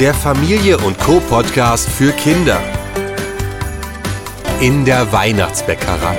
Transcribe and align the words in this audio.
Der 0.00 0.12
Familie 0.12 0.76
und 0.78 0.98
Co 0.98 1.20
Podcast 1.20 1.88
für 1.88 2.10
Kinder. 2.10 2.60
In 4.60 4.84
der 4.84 5.12
Weihnachtsbäckerei. 5.12 6.18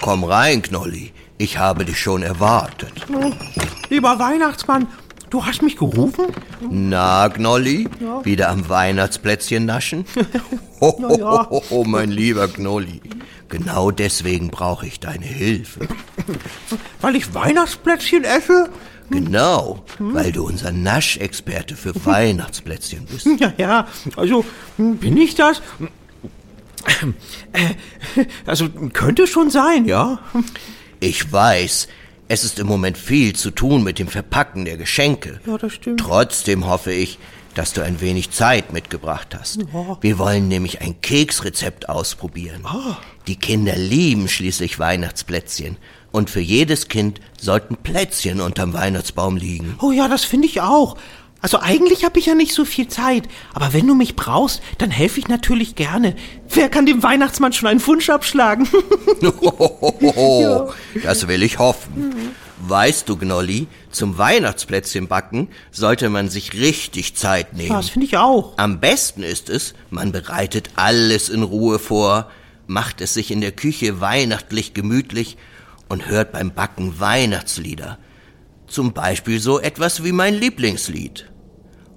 Komm 0.00 0.24
rein, 0.24 0.62
Knolli. 0.62 1.12
Ich 1.36 1.58
habe 1.58 1.84
dich 1.84 2.00
schon 2.00 2.22
erwartet. 2.22 2.92
Lieber 3.90 4.18
Weihnachtsmann, 4.18 4.88
du 5.30 5.44
hast 5.44 5.62
mich 5.62 5.76
gerufen? 5.76 6.26
Na, 6.70 7.28
Knolli? 7.28 7.88
Wieder 8.22 8.50
am 8.50 8.68
Weihnachtsplätzchen 8.68 9.64
naschen? 9.66 10.04
Ho, 10.80 10.98
ho, 11.00 11.18
ja. 11.18 11.48
ho, 11.50 11.62
ho, 11.70 11.84
mein 11.84 12.10
lieber 12.10 12.46
Knolli. 12.48 13.00
Genau 13.48 13.90
deswegen 13.90 14.50
brauche 14.50 14.86
ich 14.86 15.00
deine 15.00 15.24
Hilfe. 15.24 15.86
Weil 17.00 17.16
ich 17.16 17.32
Weihnachtsplätzchen 17.32 18.24
esse? 18.24 18.68
Genau, 19.10 19.84
weil 19.98 20.32
du 20.32 20.44
unser 20.46 20.72
Naschexperte 20.72 21.76
für 21.76 21.94
Weihnachtsplätzchen 22.06 23.06
bist. 23.06 23.26
Ja, 23.38 23.52
ja, 23.56 23.86
also 24.16 24.44
hm, 24.76 24.96
bin 24.96 25.16
ich 25.16 25.34
das? 25.34 25.62
Äh, 27.52 28.24
Also 28.46 28.68
könnte 28.92 29.26
schon 29.26 29.50
sein, 29.50 29.84
ja. 29.86 30.18
Ich 31.00 31.32
weiß, 31.32 31.88
es 32.34 32.42
ist 32.42 32.58
im 32.58 32.66
Moment 32.66 32.98
viel 32.98 33.36
zu 33.36 33.52
tun 33.52 33.84
mit 33.84 34.00
dem 34.00 34.08
Verpacken 34.08 34.64
der 34.64 34.76
Geschenke. 34.76 35.40
Ja, 35.46 35.56
das 35.56 35.74
stimmt. 35.74 36.00
Trotzdem 36.00 36.66
hoffe 36.66 36.92
ich, 36.92 37.20
dass 37.54 37.72
du 37.72 37.80
ein 37.80 38.00
wenig 38.00 38.32
Zeit 38.32 38.72
mitgebracht 38.72 39.36
hast. 39.38 39.62
Ja. 39.72 39.98
Wir 40.00 40.18
wollen 40.18 40.48
nämlich 40.48 40.80
ein 40.80 41.00
Keksrezept 41.00 41.88
ausprobieren. 41.88 42.62
Ah. 42.64 42.96
Die 43.28 43.36
Kinder 43.36 43.76
lieben 43.76 44.28
schließlich 44.28 44.80
Weihnachtsplätzchen. 44.80 45.76
Und 46.10 46.28
für 46.28 46.40
jedes 46.40 46.88
Kind 46.88 47.20
sollten 47.40 47.76
Plätzchen 47.76 48.40
unterm 48.40 48.72
Weihnachtsbaum 48.72 49.36
liegen. 49.36 49.76
Oh 49.80 49.92
ja, 49.92 50.08
das 50.08 50.24
finde 50.24 50.48
ich 50.48 50.60
auch. 50.60 50.96
Also 51.44 51.58
eigentlich 51.60 52.06
habe 52.06 52.18
ich 52.18 52.24
ja 52.24 52.34
nicht 52.34 52.54
so 52.54 52.64
viel 52.64 52.88
Zeit, 52.88 53.28
aber 53.52 53.74
wenn 53.74 53.86
du 53.86 53.94
mich 53.94 54.16
brauchst, 54.16 54.62
dann 54.78 54.90
helfe 54.90 55.20
ich 55.20 55.28
natürlich 55.28 55.74
gerne. 55.74 56.16
Wer 56.48 56.70
kann 56.70 56.86
dem 56.86 57.02
Weihnachtsmann 57.02 57.52
schon 57.52 57.68
einen 57.68 57.86
Wunsch 57.86 58.08
abschlagen? 58.08 58.66
Hohoho, 59.22 60.72
das 61.02 61.28
will 61.28 61.42
ich 61.42 61.58
hoffen. 61.58 62.14
Weißt 62.66 63.10
du, 63.10 63.18
Gnolli, 63.18 63.66
zum 63.90 64.16
Weihnachtsplätzchen 64.16 65.06
backen 65.06 65.48
sollte 65.70 66.08
man 66.08 66.30
sich 66.30 66.54
richtig 66.54 67.14
Zeit 67.14 67.48
Ja, 67.52 67.58
nehmen. 67.58 67.74
das 67.76 67.90
finde 67.90 68.06
ich 68.06 68.16
auch. 68.16 68.54
Am 68.56 68.80
besten 68.80 69.22
ist 69.22 69.50
es, 69.50 69.74
man 69.90 70.12
bereitet 70.12 70.70
alles 70.76 71.28
in 71.28 71.42
Ruhe 71.42 71.78
vor, 71.78 72.30
macht 72.66 73.02
es 73.02 73.12
sich 73.12 73.30
in 73.30 73.42
der 73.42 73.52
Küche 73.52 74.00
weihnachtlich 74.00 74.72
gemütlich 74.72 75.36
und 75.90 76.06
hört 76.08 76.32
beim 76.32 76.54
Backen 76.54 76.98
Weihnachtslieder. 77.00 77.98
Zum 78.66 78.94
Beispiel 78.94 79.40
so 79.40 79.60
etwas 79.60 80.04
wie 80.04 80.12
mein 80.12 80.32
Lieblingslied. 80.32 81.26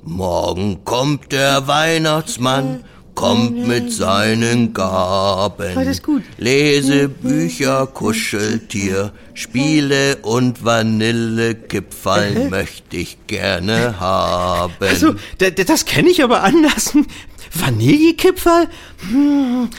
Morgen 0.09 0.85
kommt 0.85 1.33
der 1.33 1.67
Weihnachtsmann, 1.67 2.85
kommt 3.13 3.67
mit 3.67 3.91
seinen 3.91 4.73
Gaben. 4.73 5.75
Das 5.75 5.85
ist 5.85 6.01
gut. 6.01 6.23
Lese 6.37 7.09
Bücher, 7.09 7.87
Kuscheltier, 7.87 9.11
Spiele 9.33 10.15
und 10.21 10.63
Vanillekipferl 10.63 12.49
möchte 12.49 12.95
ich 12.95 13.17
gerne 13.27 13.99
haben. 13.99 14.73
Also, 14.79 15.15
das 15.39 15.83
kenne 15.83 16.09
ich 16.09 16.23
aber 16.23 16.41
anders. 16.41 16.93
Vanillekipferl? 17.53 18.69
Hm, 19.09 19.69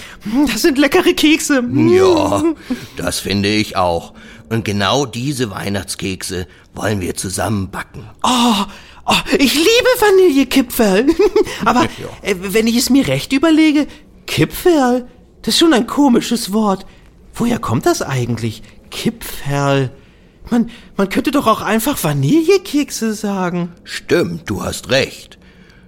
Das 0.46 0.60
sind 0.62 0.76
leckere 0.76 1.14
Kekse. 1.14 1.58
Hm. 1.58 1.88
Ja, 1.88 2.42
das 2.96 3.20
finde 3.20 3.48
ich 3.48 3.76
auch. 3.76 4.12
Und 4.50 4.64
genau 4.66 5.06
diese 5.06 5.50
Weihnachtskekse 5.50 6.46
wollen 6.74 7.00
wir 7.00 7.14
zusammen 7.14 7.70
backen. 7.70 8.04
Oh, 8.22 8.64
oh, 9.08 9.36
ich 9.38 9.54
liebe 9.54 9.88
Vanillekipferl. 9.98 11.06
Aber 11.64 11.84
äh, 12.22 12.34
wenn 12.38 12.66
ich 12.66 12.76
es 12.76 12.90
mir 12.90 13.08
recht 13.08 13.32
überlege, 13.32 13.86
Kipferl, 14.26 15.08
das 15.42 15.54
ist 15.54 15.60
schon 15.60 15.74
ein 15.74 15.86
komisches 15.86 16.52
Wort. 16.52 16.86
Woher 17.34 17.58
kommt 17.58 17.86
das 17.86 18.02
eigentlich? 18.02 18.62
Kipferl. 18.90 19.90
Man, 20.50 20.70
man 20.96 21.08
könnte 21.08 21.30
doch 21.30 21.46
auch 21.46 21.62
einfach 21.62 22.02
Vanillekekse 22.02 23.14
sagen. 23.14 23.72
Stimmt, 23.84 24.48
du 24.48 24.62
hast 24.62 24.90
recht. 24.90 25.38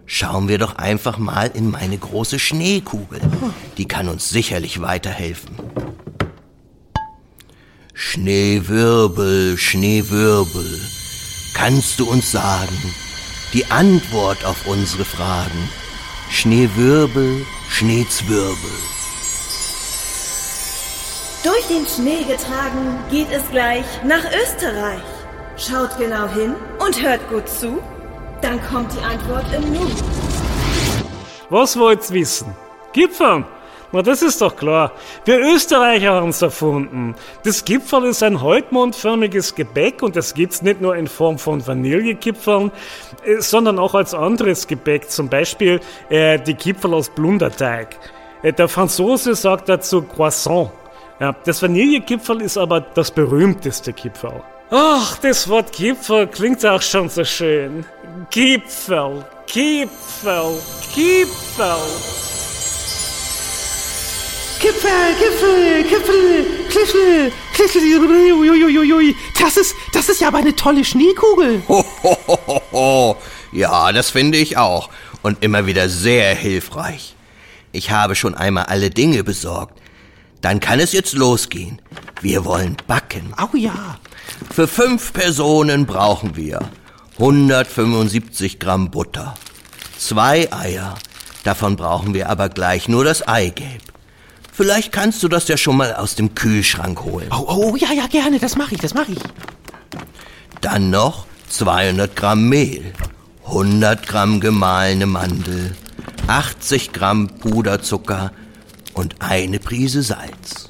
Schauen 0.07 0.49
wir 0.49 0.59
doch 0.59 0.75
einfach 0.77 1.19
mal 1.19 1.51
in 1.55 1.71
meine 1.71 1.97
große 1.97 2.39
Schneekugel. 2.39 3.21
Die 3.79 3.87
kann 3.87 4.09
uns 4.09 4.29
sicherlich 4.29 4.81
weiterhelfen. 4.81 5.57
Schneewirbel, 7.95 9.57
Schneewirbel. 9.57 10.81
Kannst 11.55 12.01
du 12.01 12.11
uns 12.11 12.33
sagen, 12.33 12.77
die 13.53 13.71
Antwort 13.71 14.45
auf 14.45 14.67
unsere 14.67 15.05
Fragen? 15.05 15.69
Schneewirbel, 16.29 17.45
Schneezwirbel. 17.69 18.71
Durch 21.43 21.67
den 21.69 21.87
Schnee 21.87 22.23
getragen 22.25 22.99
geht 23.11 23.33
es 23.33 23.43
gleich 23.51 23.85
nach 24.05 24.25
Österreich. 24.43 25.03
Schaut 25.57 25.97
genau 25.99 26.29
hin 26.29 26.55
und 26.79 27.03
hört 27.03 27.29
gut 27.29 27.49
zu. 27.49 27.81
Dann 28.41 28.63
kommt 28.63 28.93
die 28.93 29.03
Antwort 29.03 29.45
im 29.53 29.73
Nu. 29.73 29.87
Was 31.49 31.79
wollt's 31.79 32.13
wissen? 32.13 32.55
Gipfeln? 32.93 33.45
Na, 33.93 34.03
das 34.03 34.23
ist 34.23 34.41
doch 34.41 34.55
klar. 34.55 34.93
Wir 35.25 35.41
Österreicher 35.41 36.13
haben's 36.13 36.43
erfunden. 36.43 37.17
Das 37.43 37.65
Gipfel 37.65 38.05
ist 38.05 38.23
ein 38.23 38.41
halbmondförmiges 38.41 39.57
Gebäck 39.57 40.03
und 40.03 40.15
das 40.15 40.35
gibt's 40.35 40.63
nicht 40.63 40.81
nur 40.81 40.95
in 40.95 41.09
Form 41.09 41.39
von 41.39 41.67
Vanillekipfeln, 41.67 42.71
äh, 43.25 43.41
sondern 43.41 43.81
auch 43.81 43.95
als 43.95 44.15
anderes 44.15 44.69
Gebäck, 44.69 45.11
zum 45.11 45.29
Beispiel 45.29 45.81
äh, 46.09 46.39
die 46.39 46.55
Kipferl 46.55 46.95
aus 46.95 47.09
Blunderteig. 47.09 47.97
Äh, 48.43 48.53
der 48.53 48.69
Franzose 48.69 49.35
sagt 49.35 49.69
dazu 49.69 50.03
Croissant. 50.03 50.71
Ja, 51.19 51.35
das 51.45 51.61
Vanillekipferl 51.61 52.43
ist 52.43 52.57
aber 52.57 52.81
das 52.81 53.11
berühmteste 53.11 53.93
Kipferl. 53.93 54.43
Ach, 54.71 55.19
das 55.19 55.49
Wort 55.49 55.73
Gipfel 55.73 56.29
klingt 56.29 56.65
auch 56.65 56.81
schon 56.81 57.09
so 57.09 57.25
schön. 57.25 57.85
Gipfel, 58.31 59.25
Gipfel, 64.71 65.15
Gipfel. 65.19 65.83
Gipfel, 65.83 66.47
Kliffel, 66.71 67.33
Kliffel, 67.55 67.83
uiuiuiui. 68.33 69.17
Das 69.41 69.57
ist, 69.57 69.75
das 69.93 70.09
ist 70.09 70.21
ja 70.21 70.29
aber 70.29 70.39
eine 70.39 70.55
tolle 70.55 70.85
Schneekugel. 70.85 71.63
Hohohoho. 71.67 73.17
Ja, 73.51 73.91
das 73.91 74.11
finde 74.11 74.39
ich 74.39 74.57
auch. 74.57 74.89
Und 75.23 75.43
immer 75.43 75.67
wieder 75.67 75.89
sehr 75.89 76.37
hilfreich. 76.37 77.17
Ich 77.73 77.91
habe 77.91 78.15
schon 78.15 78.37
einmal 78.37 78.67
alle 78.67 78.91
Dinge 78.91 79.25
besorgt. 79.25 79.77
Dann 80.41 80.61
kann 80.61 80.79
es 80.79 80.93
jetzt 80.93 81.15
losgehen. 81.15 81.83
Wir 82.21 82.45
wollen 82.45 82.77
backen. 82.87 83.35
Au 83.37 83.49
ja. 83.57 83.99
Für 84.55 84.69
fünf 84.69 85.13
Personen 85.13 85.85
brauchen 85.85 86.37
wir 86.37 86.61
175 87.19 88.61
Gramm 88.61 88.93
Butter, 88.93 89.35
zwei 89.99 90.51
Eier. 90.53 90.95
Davon 91.43 91.75
brauchen 91.75 92.15
wir 92.15 92.31
aber 92.31 92.49
gleich 92.49 92.89
nur 92.89 93.05
das 93.05 93.27
Eigelb. 93.27 93.90
Vielleicht 94.61 94.93
kannst 94.93 95.23
du 95.23 95.29
das 95.29 95.49
ja 95.49 95.57
schon 95.57 95.79
mal 95.79 95.95
aus 95.95 96.17
dem 96.17 96.35
Kühlschrank 96.35 97.01
holen. 97.01 97.29
Oh, 97.31 97.47
oh, 97.49 97.77
ja, 97.77 97.95
ja, 97.95 98.07
gerne, 98.09 98.39
das 98.39 98.57
mache 98.57 98.75
ich, 98.75 98.81
das 98.83 98.93
mache 98.93 99.13
ich. 99.13 99.19
Dann 100.61 100.91
noch 100.91 101.25
200 101.49 102.15
Gramm 102.15 102.47
Mehl, 102.51 102.93
100 103.47 104.07
Gramm 104.07 104.39
gemahlene 104.39 105.07
Mandel, 105.07 105.75
80 106.27 106.93
Gramm 106.93 107.29
Puderzucker 107.29 108.33
und 108.93 109.15
eine 109.21 109.61
Prise 109.61 110.03
Salz. 110.03 110.69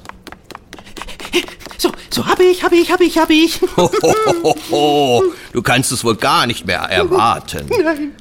So, 1.77 1.91
so, 2.09 2.25
hab 2.25 2.39
ich, 2.39 2.63
hab 2.63 2.71
ich, 2.71 2.89
hab 2.93 3.01
ich, 3.01 3.17
hab 3.17 3.29
ich. 3.29 3.59
Hohohoho, 3.75 5.33
du 5.51 5.61
kannst 5.61 5.91
es 5.91 6.05
wohl 6.05 6.15
gar 6.15 6.47
nicht 6.47 6.65
mehr 6.65 6.79
erwarten. 6.83 7.67
Nein. 7.83 8.11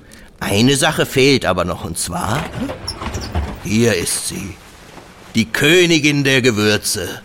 Eine 0.40 0.74
Sache 0.74 1.06
fehlt 1.06 1.46
aber 1.46 1.64
noch, 1.64 1.84
und 1.84 1.96
zwar, 1.96 2.42
hier 3.62 3.94
ist 3.94 4.26
sie, 4.26 4.56
die 5.34 5.46
Königin 5.46 6.24
der 6.24 6.42
Gewürze, 6.42 7.20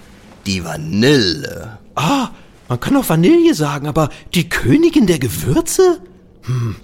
die 0.45 0.63
Vanille. 0.63 1.79
Ah, 1.95 2.29
man 2.67 2.79
kann 2.79 2.95
auch 2.97 3.09
Vanille 3.09 3.53
sagen, 3.53 3.87
aber 3.87 4.09
die 4.33 4.49
Königin 4.49 5.07
der 5.07 5.19
Gewürze? 5.19 6.01
Hm, 6.43 6.75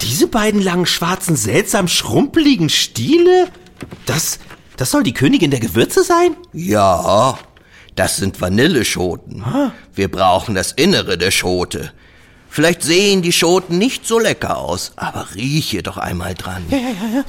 diese 0.00 0.26
beiden 0.26 0.62
langen, 0.62 0.86
schwarzen, 0.86 1.36
seltsam 1.36 1.88
schrumpeligen 1.88 2.68
Stiele? 2.68 3.48
Das, 4.06 4.38
das 4.76 4.90
soll 4.90 5.02
die 5.02 5.14
Königin 5.14 5.50
der 5.50 5.60
Gewürze 5.60 6.04
sein? 6.04 6.36
Ja, 6.52 7.38
das 7.94 8.16
sind 8.16 8.40
Vanilleschoten. 8.40 9.44
Wir 9.94 10.10
brauchen 10.10 10.54
das 10.54 10.72
Innere 10.72 11.18
der 11.18 11.30
Schote. 11.30 11.92
Vielleicht 12.48 12.82
sehen 12.82 13.22
die 13.22 13.32
Schoten 13.32 13.78
nicht 13.78 14.06
so 14.06 14.18
lecker 14.18 14.58
aus, 14.58 14.92
aber 14.96 15.28
rieche 15.34 15.82
doch 15.82 15.96
einmal 15.96 16.34
dran. 16.34 16.62
Ja, 16.68 16.76
ja, 16.76 16.88
ja, 16.88 17.16
ja. 17.16 17.24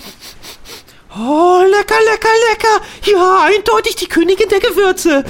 Oh, 1.15 1.61
lecker, 1.69 1.95
lecker, 2.11 2.29
lecker. 2.49 3.11
Ja, 3.11 3.45
eindeutig 3.45 3.95
die 3.95 4.07
Königin 4.07 4.49
der 4.49 4.59
Gewürze. 4.59 5.23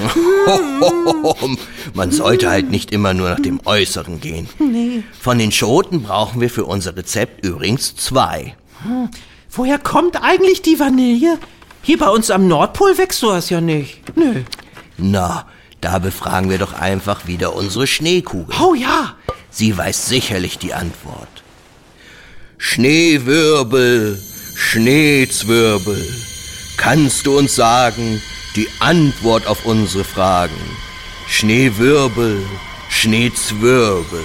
Man 1.94 2.12
sollte 2.12 2.50
halt 2.50 2.70
nicht 2.70 2.92
immer 2.92 3.14
nur 3.14 3.30
nach 3.30 3.42
dem 3.42 3.60
Äußeren 3.66 4.22
gehen. 4.22 4.48
Nee. 4.60 5.04
Von 5.20 5.40
den 5.40 5.52
Schoten 5.52 6.04
brauchen 6.04 6.40
wir 6.40 6.50
für 6.50 6.64
unser 6.66 6.96
Rezept 6.96 7.46
übrigens 7.46 7.96
zwei. 7.98 8.56
Hm. 8.84 9.10
Woher 9.52 9.78
kommt 9.78 10.24
eigentlich 10.24 10.62
die 10.62 10.80
Vanille? 10.80 11.38
Hier 11.82 11.98
bei 11.98 12.08
uns 12.08 12.32
am 12.32 12.48
Nordpol 12.48 12.98
wächst 12.98 13.20
sowas 13.20 13.50
ja 13.50 13.60
nicht. 13.60 14.16
Nö. 14.16 14.44
Na, 14.98 15.46
da 15.82 16.00
befragen 16.00 16.50
wir 16.50 16.60
doch 16.60 16.74
einfach 16.74 17.28
wieder 17.28 17.56
unsere 17.56 17.88
Schneekugel. 17.88 18.56
Oh 18.62 18.74
ja. 18.74 19.16
Sie 19.50 19.78
weiß 19.78 20.08
sicherlich 20.08 20.58
die 20.58 20.74
Antwort. 20.74 21.28
Schneewirbel, 22.58 24.18
Schneezwirbel, 24.56 26.14
kannst 26.78 27.26
du 27.26 27.38
uns 27.38 27.56
sagen 27.56 28.22
die 28.56 28.70
Antwort 28.80 29.48
auf 29.48 29.66
unsere 29.66 30.04
Fragen? 30.04 30.78
Schneewirbel, 31.28 32.46
Schneezwirbel. 32.90 34.24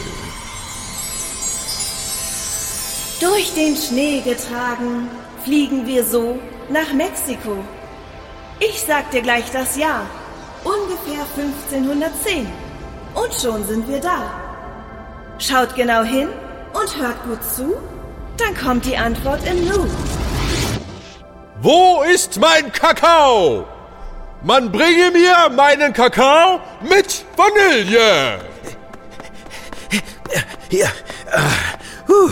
Durch 3.20 3.52
den 3.54 3.76
Schnee 3.76 4.20
getragen, 4.20 5.08
fliegen 5.44 5.86
wir 5.86 6.04
so 6.04 6.38
nach 6.70 6.92
Mexiko. 6.92 7.64
Ich 8.60 8.82
sag 8.86 9.10
dir 9.10 9.22
gleich 9.22 9.50
das 9.50 9.76
Jahr. 9.76 10.06
Ungefähr 10.62 11.24
1510. 11.36 12.46
Und 13.14 13.34
schon 13.34 13.66
sind 13.66 13.88
wir 13.88 14.00
da. 14.00 14.30
Schaut 15.38 15.74
genau 15.74 16.02
hin 16.02 16.28
und 16.74 16.96
hört 17.00 17.22
gut 17.24 17.42
zu, 17.44 17.74
dann 18.36 18.54
kommt 18.56 18.84
die 18.84 18.96
Antwort 18.96 19.40
im 19.48 19.64
Nu. 19.64 19.86
Wo 21.60 22.02
ist 22.02 22.38
mein 22.38 22.70
Kakao? 22.72 23.66
Man 24.44 24.70
bringe 24.70 25.10
mir 25.10 25.50
meinen 25.50 25.92
Kakao 25.92 26.60
mit 26.88 27.24
Vanille. 27.36 28.38
Hier, 30.68 30.86
uh, 32.06 32.12
uh, 32.12 32.30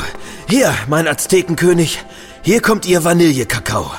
hier, 0.49 0.73
mein 0.89 1.09
Aztekenkönig. 1.09 2.05
Hier 2.43 2.63
kommt 2.63 2.87
Ihr 2.87 3.03
Vanillekakao. 3.03 3.91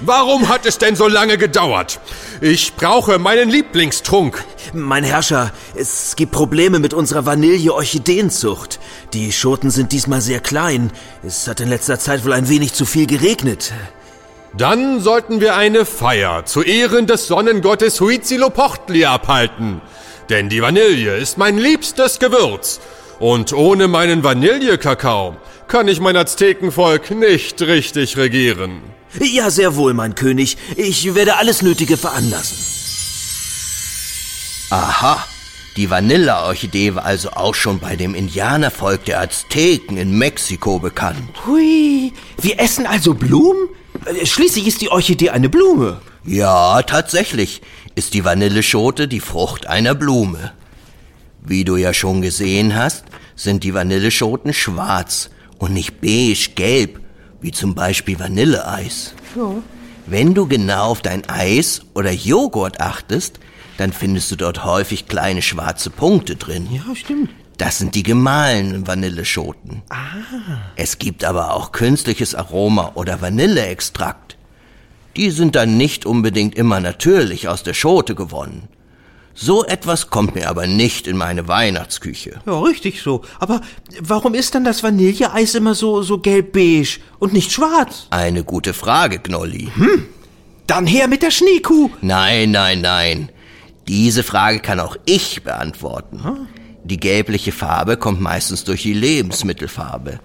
Warum 0.00 0.48
hat 0.48 0.66
es 0.66 0.78
denn 0.78 0.94
so 0.94 1.08
lange 1.08 1.38
gedauert? 1.38 1.98
Ich 2.40 2.74
brauche 2.74 3.18
meinen 3.18 3.48
Lieblingstrunk. 3.48 4.44
Mein 4.72 5.02
Herrscher, 5.02 5.52
es 5.74 6.14
gibt 6.14 6.30
Probleme 6.30 6.78
mit 6.78 6.92
unserer 6.94 7.26
Vanille-Orchideenzucht. 7.26 8.78
Die 9.14 9.32
Schoten 9.32 9.70
sind 9.70 9.90
diesmal 9.92 10.20
sehr 10.20 10.40
klein. 10.40 10.92
Es 11.26 11.48
hat 11.48 11.60
in 11.60 11.70
letzter 11.70 11.98
Zeit 11.98 12.24
wohl 12.24 12.34
ein 12.34 12.48
wenig 12.48 12.74
zu 12.74 12.84
viel 12.84 13.06
geregnet. 13.06 13.72
Dann 14.56 15.00
sollten 15.00 15.42
wir 15.42 15.54
eine 15.54 15.84
Feier 15.84 16.46
zu 16.46 16.62
Ehren 16.62 17.06
des 17.06 17.26
Sonnengottes 17.26 18.00
Huitzilopochtli 18.00 19.04
abhalten. 19.04 19.82
Denn 20.30 20.48
die 20.48 20.62
Vanille 20.62 21.18
ist 21.18 21.36
mein 21.36 21.58
liebstes 21.58 22.18
Gewürz. 22.18 22.80
Und 23.18 23.52
ohne 23.52 23.86
meinen 23.86 24.24
Vanillekakao 24.24 25.36
kann 25.68 25.88
ich 25.88 26.00
mein 26.00 26.16
Aztekenvolk 26.16 27.10
nicht 27.10 27.60
richtig 27.60 28.16
regieren. 28.16 28.80
Ja, 29.20 29.50
sehr 29.50 29.76
wohl, 29.76 29.92
mein 29.92 30.14
König. 30.14 30.56
Ich 30.76 31.14
werde 31.14 31.36
alles 31.36 31.60
Nötige 31.60 31.98
veranlassen. 31.98 32.56
Aha, 34.70 35.22
die 35.76 35.90
Vanilleorchidee 35.90 36.94
war 36.94 37.04
also 37.04 37.30
auch 37.32 37.54
schon 37.54 37.78
bei 37.78 37.94
dem 37.94 38.14
Indianervolk 38.14 39.04
der 39.04 39.20
Azteken 39.20 39.98
in 39.98 40.16
Mexiko 40.16 40.78
bekannt. 40.78 41.46
Hui, 41.46 42.14
wir 42.40 42.58
essen 42.58 42.86
also 42.86 43.12
Blumen? 43.12 43.68
Schließlich 44.24 44.66
ist 44.66 44.80
die 44.80 44.90
Orchidee 44.90 45.30
eine 45.30 45.48
Blume. 45.48 46.00
Ja, 46.24 46.82
tatsächlich 46.82 47.62
ist 47.94 48.14
die 48.14 48.24
Vanilleschote 48.24 49.08
die 49.08 49.20
Frucht 49.20 49.66
einer 49.66 49.94
Blume. 49.94 50.52
Wie 51.42 51.64
du 51.64 51.76
ja 51.76 51.94
schon 51.94 52.22
gesehen 52.22 52.74
hast, 52.76 53.04
sind 53.36 53.64
die 53.64 53.74
Vanilleschoten 53.74 54.52
schwarz 54.52 55.30
und 55.58 55.72
nicht 55.72 56.00
beige-gelb, 56.00 57.00
wie 57.40 57.52
zum 57.52 57.74
Beispiel 57.74 58.18
Vanilleeis. 58.18 59.14
Ja. 59.36 59.54
Wenn 60.06 60.34
du 60.34 60.46
genau 60.46 60.90
auf 60.90 61.02
dein 61.02 61.28
Eis 61.28 61.82
oder 61.94 62.12
Joghurt 62.12 62.80
achtest, 62.80 63.40
dann 63.76 63.92
findest 63.92 64.30
du 64.30 64.36
dort 64.36 64.64
häufig 64.64 65.06
kleine 65.06 65.42
schwarze 65.42 65.90
Punkte 65.90 66.36
drin. 66.36 66.68
Ja, 66.70 66.94
stimmt. 66.94 67.30
Das 67.58 67.78
sind 67.78 67.94
die 67.94 68.02
gemahlenen 68.02 68.86
Vanilleschoten. 68.86 69.82
Ah. 69.88 69.96
Es 70.76 70.98
gibt 70.98 71.24
aber 71.24 71.54
auch 71.54 71.72
künstliches 71.72 72.34
Aroma 72.34 72.92
oder 72.94 73.22
Vanilleextrakt. 73.22 74.36
Die 75.16 75.30
sind 75.30 75.56
dann 75.56 75.78
nicht 75.78 76.04
unbedingt 76.04 76.54
immer 76.54 76.80
natürlich 76.80 77.48
aus 77.48 77.62
der 77.62 77.72
Schote 77.72 78.14
gewonnen. 78.14 78.68
So 79.34 79.64
etwas 79.64 80.08
kommt 80.08 80.34
mir 80.34 80.48
aber 80.48 80.66
nicht 80.66 81.06
in 81.06 81.16
meine 81.16 81.46
Weihnachtsküche. 81.46 82.40
Ja, 82.46 82.58
richtig 82.60 83.02
so. 83.02 83.22
Aber 83.38 83.60
warum 84.00 84.34
ist 84.34 84.54
dann 84.54 84.64
das 84.64 84.82
Vanilleeis 84.82 85.54
immer 85.54 85.74
so, 85.74 86.02
so 86.02 86.18
gelb-beige 86.18 87.00
und 87.18 87.32
nicht 87.34 87.52
schwarz? 87.52 88.06
Eine 88.10 88.44
gute 88.44 88.72
Frage, 88.72 89.18
Gnolli. 89.18 89.70
Hm. 89.74 90.06
Dann 90.66 90.86
her 90.86 91.06
mit 91.06 91.22
der 91.22 91.30
Schneekuh. 91.30 91.90
Nein, 92.00 92.50
nein, 92.50 92.80
nein. 92.80 93.28
Diese 93.88 94.22
Frage 94.22 94.60
kann 94.60 94.80
auch 94.80 94.96
ich 95.04 95.42
beantworten. 95.42 96.24
Hm? 96.24 96.48
Die 96.88 97.00
gelbliche 97.00 97.50
Farbe 97.50 97.96
kommt 97.96 98.20
meistens 98.20 98.62
durch 98.62 98.82
die 98.82 98.92
Lebensmittelfarbe. 98.92 100.20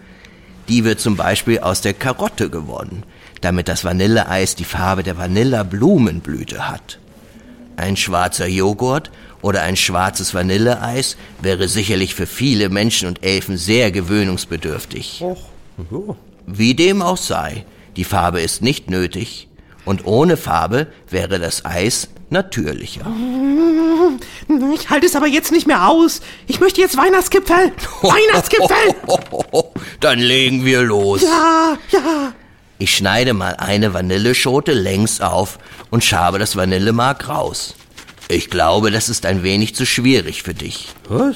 Die 0.69 0.83
wird 0.83 0.99
zum 0.99 1.15
Beispiel 1.15 1.57
aus 1.57 1.81
der 1.81 1.95
Karotte 1.95 2.51
gewonnen, 2.51 3.01
damit 3.41 3.67
das 3.67 3.83
Vanilleeis 3.83 4.55
die 4.55 4.63
Farbe 4.63 5.01
der 5.01 5.17
Vanillablumenblüte 5.17 6.69
hat. 6.69 6.99
Ein 7.77 7.97
schwarzer 7.97 8.45
Joghurt 8.45 9.09
oder 9.41 9.63
ein 9.63 9.75
schwarzes 9.75 10.35
Vanilleeis 10.35 11.17
wäre 11.41 11.67
sicherlich 11.67 12.13
für 12.13 12.27
viele 12.27 12.69
Menschen 12.69 13.07
und 13.07 13.23
Elfen 13.23 13.57
sehr 13.57 13.91
gewöhnungsbedürftig. 13.91 15.23
Wie 16.45 16.75
dem 16.75 17.01
auch 17.01 17.17
sei, 17.17 17.65
die 17.95 18.03
Farbe 18.03 18.39
ist 18.41 18.61
nicht 18.61 18.87
nötig 18.87 19.47
und 19.83 20.05
ohne 20.05 20.37
Farbe 20.37 20.85
wäre 21.09 21.39
das 21.39 21.65
Eis 21.65 22.09
natürlicher. 22.29 23.07
Ich 24.73 24.89
halte 24.89 25.05
es 25.05 25.15
aber 25.15 25.27
jetzt 25.27 25.51
nicht 25.51 25.67
mehr 25.67 25.87
aus. 25.87 26.21
Ich 26.47 26.59
möchte 26.59 26.81
jetzt 26.81 26.97
Weihnachtskipferl. 26.97 27.71
Weihnachtskipferl! 28.01 28.95
Dann 29.99 30.19
legen 30.19 30.65
wir 30.65 30.81
los. 30.83 31.21
Ja, 31.21 31.77
ja. 31.91 32.33
Ich 32.79 32.95
schneide 32.97 33.33
mal 33.33 33.55
eine 33.57 33.93
Vanilleschote 33.93 34.73
längs 34.73 35.21
auf 35.21 35.59
und 35.91 36.03
schabe 36.03 36.39
das 36.39 36.55
Vanillemark 36.55 37.29
raus. 37.29 37.75
Ich 38.27 38.49
glaube, 38.49 38.91
das 38.91 39.09
ist 39.09 39.25
ein 39.25 39.43
wenig 39.43 39.75
zu 39.75 39.85
schwierig 39.85 40.41
für 40.41 40.53
dich. 40.53 40.87
Was? 41.07 41.35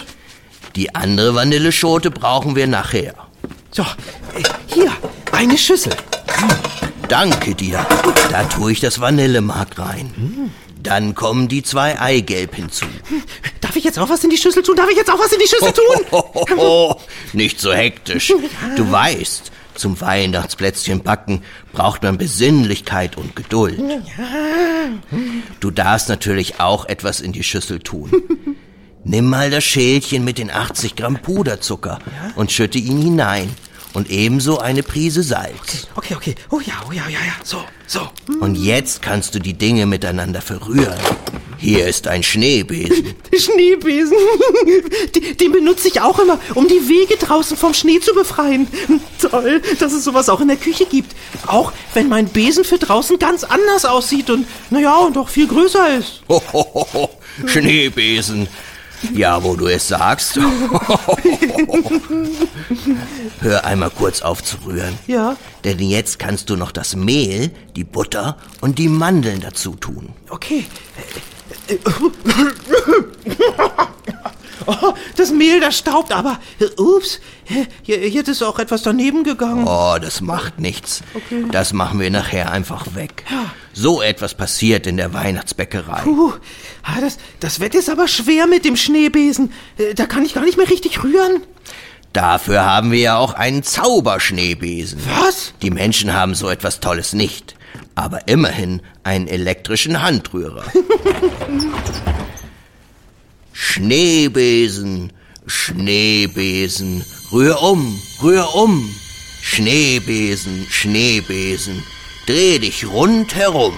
Die 0.75 0.95
andere 0.95 1.36
Vanilleschote 1.36 2.10
brauchen 2.10 2.55
wir 2.55 2.67
nachher. 2.67 3.13
So, 3.72 3.86
hier, 4.67 4.91
eine 5.31 5.57
Schüssel. 5.57 5.93
Danke 7.07 7.53
dir. 7.53 7.86
Da 8.31 8.43
tue 8.45 8.72
ich 8.72 8.79
das 8.79 9.00
Vanillemark 9.00 9.77
rein. 9.77 10.51
Dann 10.85 11.15
kommen 11.15 11.47
die 11.47 11.63
zwei 11.63 11.99
Eigelb 11.99 12.55
hinzu. 12.55 12.85
Darf 13.61 13.75
ich 13.75 13.83
jetzt 13.83 13.99
auch 13.99 14.09
was 14.09 14.23
in 14.23 14.29
die 14.29 14.37
Schüssel 14.37 14.63
tun? 14.63 14.75
Darf 14.75 14.89
ich 14.89 14.97
jetzt 14.97 15.11
auch 15.11 15.19
was 15.19 15.31
in 15.31 15.39
die 15.39 15.47
Schüssel 15.47 15.73
tun? 15.73 16.95
Nicht 17.33 17.59
so 17.59 17.73
hektisch. 17.73 18.31
Du 18.75 18.91
weißt, 18.91 19.51
zum 19.73 19.99
Weihnachtsplätzchen 19.99 21.01
backen 21.01 21.43
braucht 21.73 22.03
man 22.03 22.17
Besinnlichkeit 22.17 23.17
und 23.17 23.35
Geduld. 23.35 23.79
Du 25.59 25.71
darfst 25.71 26.07
natürlich 26.07 26.59
auch 26.59 26.85
etwas 26.85 27.19
in 27.19 27.31
die 27.33 27.43
Schüssel 27.43 27.79
tun. 27.79 28.11
Nimm 29.03 29.29
mal 29.29 29.51
das 29.51 29.63
Schälchen 29.63 30.23
mit 30.23 30.37
den 30.37 30.49
80 30.49 30.95
Gramm 30.95 31.17
Puderzucker 31.17 31.99
und 32.35 32.51
schütte 32.51 32.79
ihn 32.79 32.99
hinein. 32.99 33.51
Und 33.95 34.09
ebenso 34.11 34.59
eine 34.59 34.83
Prise 34.83 35.23
Salz. 35.23 35.87
Okay, 35.95 36.15
okay, 36.15 36.15
okay. 36.15 36.35
Oh 36.51 36.59
ja, 36.59 36.73
oh 36.87 36.91
ja, 36.91 37.07
ja, 37.07 37.19
ja. 37.19 37.33
So, 37.45 37.63
so. 37.87 38.01
Und 38.41 38.55
jetzt 38.55 39.01
kannst 39.01 39.33
du 39.35 39.39
die 39.39 39.53
Dinge 39.53 39.85
miteinander 39.85 40.41
verrühren. 40.41 40.99
Hier 41.57 41.87
ist 41.87 42.05
ein 42.09 42.21
Schneebesen. 42.21 43.15
Schneebesen? 43.33 44.17
Den 45.39 45.51
benutze 45.53 45.87
ich 45.87 46.01
auch 46.01 46.19
immer, 46.19 46.39
um 46.55 46.67
die 46.67 46.89
Wege 46.89 47.15
draußen 47.15 47.55
vom 47.55 47.73
Schnee 47.73 48.01
zu 48.01 48.13
befreien. 48.13 48.67
Toll, 49.21 49.61
dass 49.79 49.93
es 49.93 50.03
sowas 50.03 50.27
auch 50.27 50.41
in 50.41 50.49
der 50.49 50.57
Küche 50.57 50.85
gibt. 50.85 51.15
Auch 51.47 51.71
wenn 51.93 52.09
mein 52.09 52.27
Besen 52.27 52.65
für 52.65 52.77
draußen 52.77 53.17
ganz 53.17 53.45
anders 53.45 53.85
aussieht 53.85 54.29
und, 54.29 54.45
naja, 54.71 54.97
und 54.97 55.17
auch 55.17 55.29
viel 55.29 55.47
größer 55.47 55.97
ist. 55.97 56.21
Hohoho, 56.27 57.09
Schneebesen. 57.45 58.49
Ja, 59.13 59.43
wo 59.43 59.55
du 59.55 59.67
es 59.67 59.88
sagst. 59.88 60.39
Hör 63.39 63.65
einmal 63.65 63.89
kurz 63.89 64.21
auf 64.21 64.43
zu 64.43 64.57
rühren. 64.65 64.97
Ja. 65.07 65.35
Denn 65.63 65.79
jetzt 65.79 66.19
kannst 66.19 66.50
du 66.50 66.55
noch 66.55 66.71
das 66.71 66.95
Mehl, 66.95 67.51
die 67.75 67.83
Butter 67.83 68.38
und 68.62 68.79
die 68.79 68.89
Mandeln 68.89 69.41
dazu 69.41 69.75
tun. 69.75 70.13
Okay. 70.29 70.65
Oh, 74.67 74.93
das 75.15 75.31
Mehl, 75.31 75.60
das 75.60 75.77
staubt, 75.77 76.12
aber 76.12 76.39
äh, 76.60 76.65
ups, 76.81 77.19
hier, 77.84 78.27
ist 78.27 78.41
auch 78.43 78.57
etwas 78.60 78.81
daneben 78.84 79.24
gegangen. 79.24 79.65
Oh, 79.67 79.98
das 80.01 80.22
macht 80.22 80.60
nichts. 80.60 81.01
Das 81.51 81.74
machen 81.74 82.00
wir 82.00 82.10
nachher 82.10 82.51
einfach 82.51 82.95
weg. 82.95 83.24
So 83.74 84.01
etwas 84.01 84.34
passiert 84.36 84.88
in 84.88 84.98
der 84.98 85.13
Weihnachtsbäckerei. 85.13 86.01
Puh, 86.03 86.34
ah, 86.84 87.00
das, 87.01 87.17
das 87.39 87.60
Wetter 87.60 87.79
ist 87.79 87.89
aber 87.89 88.07
schwer 88.07 88.48
mit 88.48 88.65
dem 88.65 88.75
Schneebesen. 88.75 89.51
Äh, 89.77 89.93
Da 89.93 90.05
kann 90.05 90.25
ich 90.25 90.34
gar 90.34 90.43
nicht 90.43 90.57
mehr 90.57 90.69
richtig 90.69 91.03
rühren. 91.03 91.43
Dafür 92.13 92.63
haben 92.65 92.91
wir 92.91 93.00
ja 93.00 93.17
auch 93.17 93.34
einen 93.34 93.62
Zauberschneebesen. 93.63 95.00
Was? 95.19 95.53
Die 95.62 95.69
Menschen 95.69 96.13
haben 96.13 96.34
so 96.34 96.50
etwas 96.50 96.79
Tolles 96.79 97.12
nicht, 97.13 97.55
aber 97.93 98.27
immerhin 98.29 98.81
einen 99.03 99.27
elektrischen 99.27 100.01
Handrührer. 100.01 100.63
Schneebesen, 103.57 105.13
Schneebesen, 105.47 107.05
rühr 107.31 107.62
um, 107.62 108.01
rühr 108.21 108.53
um. 108.53 108.93
Schneebesen, 109.41 110.67
Schneebesen, 110.69 111.81
dreh 112.27 112.59
dich 112.59 112.85
rundherum. 112.85 113.74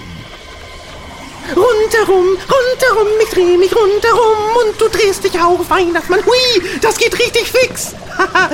Rundherum, 1.54 2.26
rundherum, 2.26 3.08
ich 3.22 3.28
dreh 3.30 3.56
mich 3.56 3.72
rundherum 3.72 4.38
und 4.66 4.80
du 4.80 4.88
drehst 4.88 5.22
dich 5.22 5.38
auch, 5.40 5.70
Weihnachtsmann. 5.70 6.26
Hui, 6.26 6.68
das 6.82 6.98
geht 6.98 7.16
richtig 7.16 7.46
fix. 7.46 7.94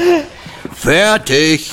Fertig. 0.75 1.71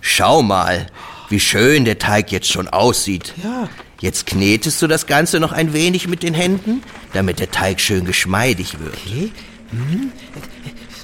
Schau 0.00 0.42
mal, 0.42 0.86
wie 1.28 1.40
schön 1.40 1.84
der 1.84 1.98
Teig 1.98 2.30
jetzt 2.30 2.52
schon 2.52 2.68
aussieht. 2.68 3.34
Ja. 3.42 3.68
Jetzt 4.00 4.26
knetest 4.26 4.82
du 4.82 4.86
das 4.86 5.06
Ganze 5.06 5.40
noch 5.40 5.52
ein 5.52 5.72
wenig 5.72 6.08
mit 6.08 6.22
den 6.22 6.34
Händen, 6.34 6.82
damit 7.12 7.38
der 7.38 7.50
Teig 7.50 7.80
schön 7.80 8.04
geschmeidig 8.04 8.78
wird. 8.80 8.94
Okay. 9.06 9.32
Hm. 9.70 10.12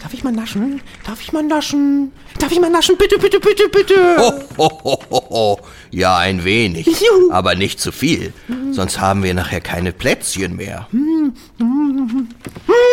Darf 0.02 0.14
ich 0.14 0.24
mal 0.24 0.32
naschen? 0.32 0.80
Darf 1.04 1.20
ich 1.20 1.32
mal 1.32 1.42
naschen? 1.42 2.12
Darf 2.38 2.50
ich 2.50 2.58
mal 2.58 2.70
naschen? 2.70 2.96
Bitte, 2.96 3.18
bitte, 3.18 3.38
bitte, 3.38 3.68
bitte. 3.68 4.16
Ho, 4.16 4.42
ho, 4.56 5.02
ho, 5.10 5.30
ho. 5.30 5.60
Ja, 5.90 6.16
ein 6.16 6.42
wenig, 6.44 6.86
Juhu. 6.86 7.30
aber 7.30 7.54
nicht 7.54 7.80
zu 7.80 7.92
viel. 7.92 8.32
Sonst 8.72 8.98
haben 8.98 9.22
wir 9.22 9.34
nachher 9.34 9.60
keine 9.60 9.92
Plätzchen 9.92 10.56
mehr. 10.56 10.88
Hm, 10.90 11.34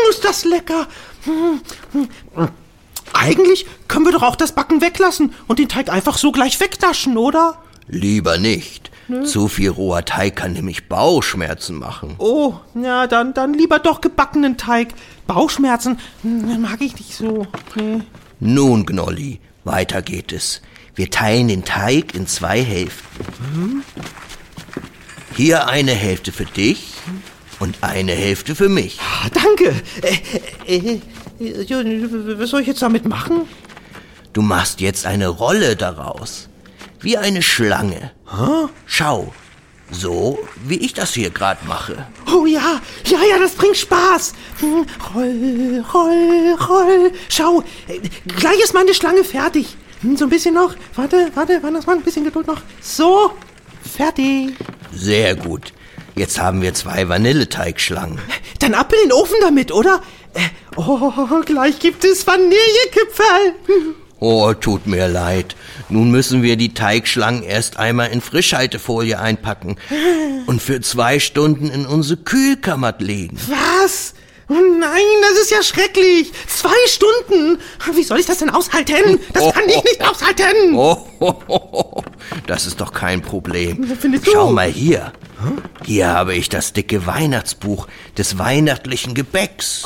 ist 0.10 0.24
das 0.26 0.44
lecker. 0.44 0.88
Hm, 1.24 1.62
hm. 1.94 2.50
Eigentlich 3.14 3.66
können 3.88 4.06
wir 4.06 4.12
doch 4.12 4.24
auch 4.24 4.36
das 4.36 4.52
Backen 4.52 4.82
weglassen 4.82 5.34
und 5.48 5.60
den 5.60 5.70
Teig 5.70 5.90
einfach 5.90 6.18
so 6.18 6.32
gleich 6.32 6.60
wegnaschen, 6.60 7.18
oder? 7.18 7.58
Lieber 7.88 8.38
nicht. 8.38 8.92
Zu 9.26 9.48
viel 9.48 9.70
roher 9.70 10.04
Teig 10.04 10.36
kann 10.36 10.54
nämlich 10.54 10.90
Bauchschmerzen 10.90 11.78
machen. 11.78 12.16
Oh, 12.18 12.56
ja, 12.76 13.08
dann, 13.08 13.34
dann 13.34 13.54
lieber 13.54 13.80
doch 13.80 14.02
gebackenen 14.02 14.58
Teig. 14.58 14.94
Bauchschmerzen 15.28 16.00
hm, 16.24 16.62
mag 16.62 16.82
ich 16.82 16.96
nicht 16.96 17.14
so. 17.14 17.48
Nee. 17.76 18.02
Nun, 18.40 18.86
Gnolli, 18.86 19.40
weiter 19.64 20.02
geht 20.02 20.34
es. 20.34 20.62
Wir 20.96 21.10
teilen 21.10 21.48
den 21.48 21.64
Teig 21.64 22.16
in 22.16 22.28
zwei 22.28 22.62
Hälften. 22.62 23.84
Hier 25.36 25.68
eine 25.68 25.92
Hälfte 25.92 26.32
für 26.32 26.46
dich 26.46 26.94
und 27.60 27.78
eine 27.82 28.14
Hälfte 28.14 28.56
für 28.56 28.70
mich. 28.70 29.00
Ah, 29.00 29.30
danke. 29.30 29.74
Äh, 30.66 30.78
äh, 30.78 31.00
äh, 31.40 32.40
was 32.40 32.50
soll 32.50 32.62
ich 32.62 32.68
jetzt 32.68 32.82
damit 32.82 33.06
machen? 33.06 33.42
Du 34.34 34.42
machst 34.42 34.82
jetzt 34.82 35.06
eine 35.06 35.28
Rolle 35.28 35.76
daraus. 35.76 36.50
Wie 37.00 37.18
eine 37.18 37.42
Schlange. 37.42 38.12
Schau. 38.86 39.34
So, 39.90 40.38
wie 40.66 40.76
ich 40.86 40.94
das 40.94 41.14
hier 41.14 41.30
gerade 41.30 41.66
mache. 41.66 42.06
Oh 42.34 42.46
ja, 42.46 42.82
ja, 43.06 43.20
ja, 43.30 43.40
das 43.40 43.54
bringt 43.54 43.78
Spaß. 43.78 44.34
Hm, 44.60 44.86
Roll, 45.16 45.86
roll, 45.94 46.58
roll. 46.68 47.12
Schau, 47.30 47.64
gleich 48.28 48.60
ist 48.62 48.74
meine 48.74 48.94
Schlange 48.94 49.24
fertig. 49.24 49.78
Hm, 50.02 50.18
So 50.18 50.26
ein 50.26 50.30
bisschen 50.30 50.56
noch. 50.56 50.76
Warte, 50.96 51.32
warte, 51.36 51.64
Weihnachtsmann, 51.64 52.00
ein 52.00 52.04
bisschen 52.04 52.26
Geduld 52.26 52.48
noch. 52.48 52.60
So, 52.82 53.32
fertig. 53.94 54.56
Sehr 54.94 55.36
gut. 55.36 55.72
Jetzt 56.16 56.38
haben 56.38 56.62
wir 56.62 56.74
zwei 56.74 57.08
Vanilleteigschlangen. 57.08 58.20
Dann 58.60 58.74
ab 58.74 58.92
in 58.92 59.08
den 59.08 59.14
Ofen 59.14 59.38
damit, 59.40 59.72
oder? 59.72 60.02
Äh, 60.34 60.42
oh, 60.76 61.12
gleich 61.46 61.80
gibt 61.80 62.04
es 62.04 62.28
Vanillekipferl. 62.28 63.54
Oh, 64.20 64.52
tut 64.54 64.86
mir 64.88 65.08
leid. 65.08 65.56
Nun 65.90 66.12
müssen 66.12 66.44
wir 66.44 66.58
die 66.58 66.74
Teigschlangen 66.74 67.44
erst 67.44 67.78
einmal 67.78 68.10
in 68.10 68.22
Frischhaltefolie 68.22 69.20
einpacken 69.20 69.78
und 70.46 70.62
für 70.62 70.82
zwei 70.82 71.20
Stunden 71.20 71.70
in 71.70 71.86
unsere 71.86 72.20
Kühlkammer 72.22 72.94
legen. 73.00 73.38
Was? 73.48 74.14
Oh 74.50 74.54
nein, 74.54 75.02
das 75.22 75.42
ist 75.42 75.52
ja 75.52 75.62
schrecklich. 75.62 76.32
Zwei 76.48 76.70
Stunden. 76.88 77.60
Wie 77.94 78.04
soll 78.04 78.20
ich 78.20 78.26
das 78.26 78.38
denn 78.38 78.50
aushalten? 78.50 79.20
Das 79.34 79.54
kann 79.54 79.64
ich 79.68 79.84
nicht 79.84 80.02
aushalten. 80.02 80.74
Oh, 80.74 81.06
das 82.48 82.66
ist 82.66 82.80
doch 82.80 82.94
kein 82.94 83.22
Problem. 83.22 83.86
Schau 84.32 84.52
mal 84.52 84.70
hier. 84.70 85.12
Hier 85.84 86.08
habe 86.08 86.34
ich 86.34 86.48
das 86.50 86.72
dicke 86.74 87.06
Weihnachtsbuch 87.06 87.88
des 88.18 88.38
weihnachtlichen 88.38 89.14
Gebäcks. 89.16 89.84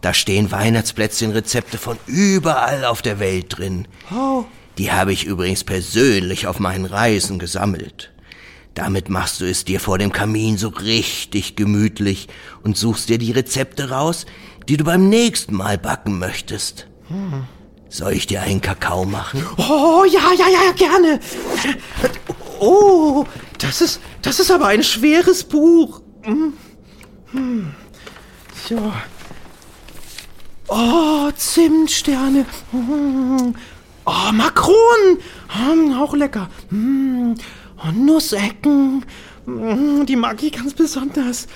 Da 0.00 0.14
stehen 0.14 0.50
Weihnachtsplätzchenrezepte 0.52 1.76
von 1.76 1.98
überall 2.06 2.84
auf 2.84 3.02
der 3.02 3.18
Welt 3.18 3.58
drin. 3.58 3.88
Die 4.78 4.92
habe 4.92 5.12
ich 5.12 5.24
übrigens 5.24 5.64
persönlich 5.64 6.46
auf 6.46 6.60
meinen 6.60 6.84
Reisen 6.84 7.38
gesammelt. 7.40 8.12
Damit 8.74 9.08
machst 9.08 9.40
du 9.40 9.44
es 9.44 9.64
dir 9.64 9.80
vor 9.80 9.98
dem 9.98 10.12
Kamin 10.12 10.56
so 10.56 10.68
richtig 10.68 11.56
gemütlich 11.56 12.28
und 12.62 12.76
suchst 12.76 13.08
dir 13.08 13.18
die 13.18 13.32
Rezepte 13.32 13.90
raus, 13.90 14.24
die 14.68 14.76
du 14.76 14.84
beim 14.84 15.08
nächsten 15.08 15.56
Mal 15.56 15.78
backen 15.78 16.20
möchtest. 16.20 16.86
Soll 17.88 18.12
ich 18.12 18.28
dir 18.28 18.42
einen 18.42 18.60
Kakao 18.60 19.04
machen? 19.04 19.44
Oh, 19.56 20.04
ja, 20.04 20.30
ja, 20.38 20.46
ja, 20.48 20.72
gerne. 20.76 21.18
Oh, 22.60 23.24
das 23.58 23.80
ist, 23.80 24.00
das 24.22 24.38
ist 24.38 24.50
aber 24.50 24.68
ein 24.68 24.84
schweres 24.84 25.42
Buch. 25.42 26.02
Hm. 26.22 26.52
Hm. 27.32 27.74
So. 28.68 28.92
Oh, 30.68 31.30
Zimtsterne. 31.34 32.46
Hm. 32.70 33.54
Oh, 34.08 34.32
Makronen. 34.32 35.18
Hm, 35.48 35.92
auch 36.00 36.14
lecker. 36.14 36.48
Hm. 36.70 37.34
Oh, 37.76 37.90
Nussecken. 37.92 39.04
Hm, 39.44 40.06
die 40.06 40.16
mag 40.16 40.42
ich 40.42 40.52
ganz 40.52 40.72
besonders. 40.72 41.46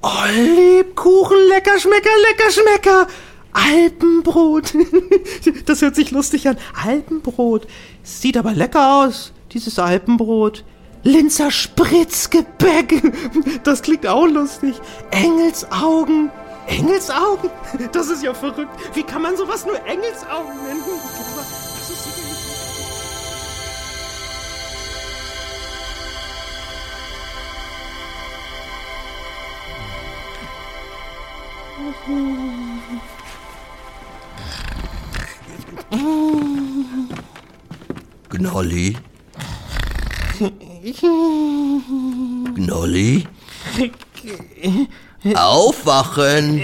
Oh, 0.00 0.08
Lebkuchen, 0.32 1.36
lecker, 1.48 1.80
schmecker, 1.80 2.10
lecker, 2.28 2.50
schmecker. 2.52 3.06
Alpenbrot. 3.52 4.72
Das 5.66 5.82
hört 5.82 5.96
sich 5.96 6.12
lustig 6.12 6.46
an. 6.48 6.58
Alpenbrot. 6.80 7.66
Sieht 8.04 8.36
aber 8.36 8.52
lecker 8.52 9.02
aus, 9.02 9.32
dieses 9.52 9.80
Alpenbrot. 9.80 10.64
Linzer 11.02 11.50
Spritzgebäck. 11.50 13.02
Das 13.64 13.82
klingt 13.82 14.06
auch 14.06 14.26
lustig. 14.26 14.76
Engelsaugen. 15.10 16.30
Engelsaugen? 16.68 17.50
Das 17.90 18.08
ist 18.08 18.22
ja 18.22 18.32
verrückt. 18.32 18.70
Wie 18.94 19.02
kann 19.02 19.22
man 19.22 19.36
sowas 19.36 19.66
nur 19.66 19.84
Engelsaugen 19.86 20.54
nennen? 20.64 20.82
Gnolli? 38.28 38.96
Gnolli? 42.54 43.26
Aufwachen! 45.34 46.62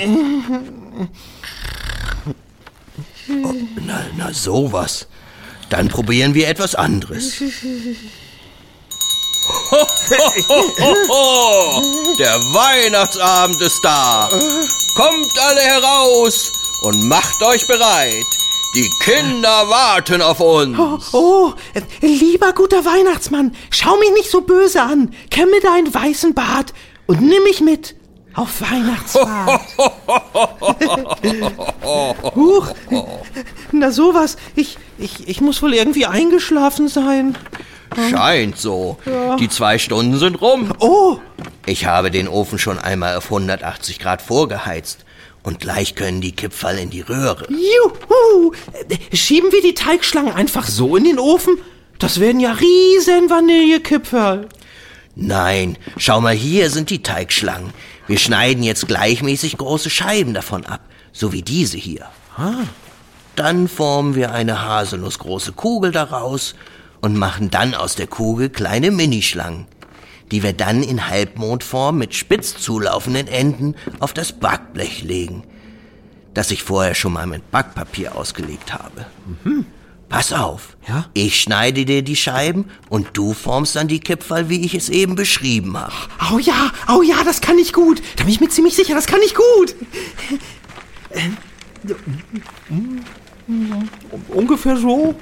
Oh, 3.28 3.54
na, 3.84 4.06
na 4.16 4.32
sowas. 4.32 5.06
Dann 5.68 5.88
probieren 5.88 6.32
wir 6.32 6.48
etwas 6.48 6.74
anderes. 6.74 7.34
Hohohoho! 9.70 11.82
Der 12.18 12.40
Weihnachtsabend 12.40 13.60
ist 13.60 13.84
da! 13.84 14.30
Kommt 14.96 15.38
alle 15.38 15.60
heraus 15.60 16.50
und 16.80 17.06
macht 17.06 17.42
euch 17.42 17.66
bereit! 17.66 18.24
Die 18.74 18.88
Kinder 19.00 19.68
warten 19.68 20.22
auf 20.22 20.40
uns! 20.40 21.12
Oh, 21.12 21.52
äh, 21.74 21.82
lieber 22.00 22.54
guter 22.54 22.82
Weihnachtsmann, 22.82 23.54
schau 23.68 23.98
mich 23.98 24.10
nicht 24.12 24.30
so 24.30 24.40
böse 24.40 24.80
an. 24.80 25.14
Kämme 25.30 25.60
deinen 25.60 25.92
weißen 25.92 26.32
Bart 26.32 26.72
und 27.06 27.20
nimm 27.20 27.42
mich 27.42 27.60
mit 27.60 27.94
auf 28.32 28.62
Weihnachtsfahrt. 28.62 29.60
Huch, 32.34 32.68
na 33.72 33.90
sowas. 33.90 34.38
Ich, 34.54 34.78
ich, 34.96 35.28
ich 35.28 35.42
muss 35.42 35.62
wohl 35.62 35.74
irgendwie 35.74 36.06
eingeschlafen 36.06 36.88
sein. 36.88 37.36
Scheint 38.10 38.58
so. 38.58 38.98
Die 39.38 39.48
zwei 39.48 39.78
Stunden 39.78 40.18
sind 40.18 40.40
rum. 40.40 40.72
Oh, 40.78 41.18
Ich 41.66 41.86
habe 41.86 42.10
den 42.10 42.28
Ofen 42.28 42.58
schon 42.58 42.78
einmal 42.78 43.16
auf 43.16 43.26
180 43.26 43.98
Grad 43.98 44.22
vorgeheizt. 44.22 45.04
Und 45.42 45.60
gleich 45.60 45.94
können 45.94 46.20
die 46.20 46.32
Kipferl 46.32 46.76
in 46.78 46.90
die 46.90 47.02
Röhre. 47.02 47.46
Juhu! 47.48 48.52
Schieben 49.12 49.52
wir 49.52 49.62
die 49.62 49.74
Teigschlangen 49.74 50.32
einfach 50.32 50.66
so 50.66 50.96
in 50.96 51.04
den 51.04 51.20
Ofen? 51.20 51.58
Das 52.00 52.18
werden 52.20 52.40
ja 52.40 52.52
riesen 52.52 53.30
Vanillekipferl. 53.30 54.48
Nein, 55.14 55.78
schau 55.96 56.20
mal, 56.20 56.34
hier 56.34 56.68
sind 56.70 56.90
die 56.90 57.02
Teigschlangen. 57.02 57.72
Wir 58.06 58.18
schneiden 58.18 58.62
jetzt 58.62 58.86
gleichmäßig 58.86 59.56
große 59.56 59.88
Scheiben 59.88 60.34
davon 60.34 60.66
ab, 60.66 60.80
so 61.12 61.32
wie 61.32 61.42
diese 61.42 61.78
hier. 61.78 62.06
Dann 63.36 63.68
formen 63.68 64.14
wir 64.14 64.32
eine 64.32 64.62
haselnussgroße 64.62 65.52
Kugel 65.52 65.92
daraus 65.92 66.54
und 67.00 67.16
machen 67.16 67.50
dann 67.50 67.74
aus 67.74 67.94
der 67.94 68.06
Kugel 68.06 68.48
kleine 68.50 68.90
Minischlangen, 68.90 69.66
die 70.32 70.42
wir 70.42 70.52
dann 70.52 70.82
in 70.82 71.08
Halbmondform 71.08 71.98
mit 71.98 72.14
spitz 72.14 72.56
zulaufenden 72.56 73.28
Enden 73.28 73.74
auf 74.00 74.12
das 74.12 74.32
Backblech 74.32 75.02
legen, 75.02 75.44
das 76.34 76.50
ich 76.50 76.62
vorher 76.62 76.94
schon 76.94 77.12
mal 77.12 77.26
mit 77.26 77.50
Backpapier 77.50 78.16
ausgelegt 78.16 78.72
habe. 78.74 79.06
Pass 80.08 80.32
auf, 80.32 80.76
Ja? 80.88 81.06
ich 81.14 81.40
schneide 81.40 81.84
dir 81.84 82.02
die 82.02 82.14
Scheiben 82.14 82.66
und 82.88 83.08
du 83.14 83.34
formst 83.34 83.74
dann 83.74 83.88
die 83.88 83.98
Kipferl, 83.98 84.48
wie 84.48 84.64
ich 84.64 84.74
es 84.74 84.88
eben 84.88 85.16
beschrieben 85.16 85.76
habe. 85.76 85.92
Oh 86.32 86.38
ja, 86.38 86.70
oh 86.88 87.02
ja, 87.02 87.24
das 87.24 87.40
kann 87.40 87.58
ich 87.58 87.72
gut. 87.72 88.00
Da 88.16 88.22
bin 88.22 88.32
ich 88.32 88.40
mir 88.40 88.48
ziemlich 88.48 88.76
sicher, 88.76 88.94
das 88.94 89.06
kann 89.06 89.18
ich 89.24 89.34
gut. 89.34 89.74
Ungefähr 94.28 94.76
so. 94.76 95.14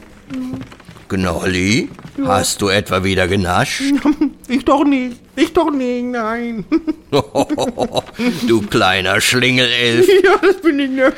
Gnolli, 1.08 1.88
hast 2.24 2.62
du 2.62 2.68
etwa 2.68 3.04
wieder 3.04 3.28
genascht? 3.28 3.82
Ich 4.46 4.64
doch 4.64 4.84
nicht. 4.84 5.16
Ich 5.36 5.52
doch 5.54 5.70
nicht, 5.70 6.04
nein. 6.04 6.66
du 8.46 8.62
kleiner 8.62 9.20
Schlingelelf. 9.20 10.06
Ja, 10.24 10.36
das 10.40 10.60
bin 10.60 10.78
ich 10.78 10.90
nicht. 10.90 11.12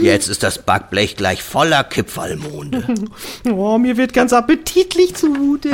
Jetzt 0.00 0.28
ist 0.28 0.42
das 0.42 0.58
Backblech 0.62 1.16
gleich 1.16 1.42
voller 1.42 1.82
Kipferlmonde. 1.84 2.84
Oh, 3.50 3.78
mir 3.78 3.96
wird 3.96 4.12
ganz 4.12 4.32
appetitlich 4.32 5.14
zumute. 5.14 5.70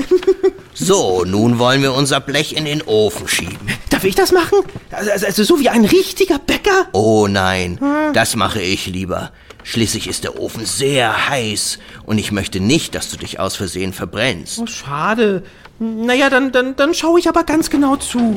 So, 0.73 1.25
nun 1.25 1.59
wollen 1.59 1.83
wir 1.83 1.95
unser 1.95 2.21
Blech 2.21 2.57
in 2.57 2.65
den 2.65 2.83
Ofen 2.83 3.29
schieben. 3.29 3.59
Darf 3.91 4.05
ich 4.05 4.15
das 4.15 4.31
machen? 4.33 4.59
Also, 4.91 5.11
also 5.11 5.43
so 5.43 5.61
wie 5.61 5.69
ein 5.69 5.85
richtiger 5.85 6.39
Bäcker? 6.39 6.87
Oh 6.93 7.27
nein, 7.29 7.79
das 8.13 8.37
mache 8.37 8.61
ich 8.63 8.87
lieber. 8.87 9.33
Schließlich 9.65 10.07
ist 10.07 10.25
der 10.25 10.39
Ofen 10.39 10.67
sehr 10.67 11.29
heiß 11.29 11.79
und 12.05 12.19
ich 12.19 12.31
möchte 12.31 12.61
nicht, 12.61 12.95
dass 12.95 13.11
du 13.11 13.17
dich 13.17 13.41
aus 13.41 13.57
Versehen 13.57 13.93
verbrennst. 13.93 14.59
Oh, 14.61 14.67
schade. 14.67 15.43
Naja, 15.79 16.31
dann, 16.31 16.53
dann, 16.53 16.77
dann 16.77 16.95
schaue 16.95 17.19
ich 17.19 17.29
aber 17.29 17.45
ganz 17.45 17.71
genau 17.71 17.97
zu. 17.97 18.37